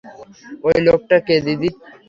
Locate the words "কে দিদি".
1.27-1.69